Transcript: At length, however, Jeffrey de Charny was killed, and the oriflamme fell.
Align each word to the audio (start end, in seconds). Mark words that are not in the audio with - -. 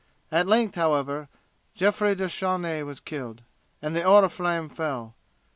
At 0.31 0.47
length, 0.47 0.73
however, 0.73 1.29
Jeffrey 1.75 2.15
de 2.15 2.27
Charny 2.27 2.81
was 2.81 2.99
killed, 2.99 3.43
and 3.83 3.95
the 3.95 4.01
oriflamme 4.03 4.69
fell. 4.71 5.13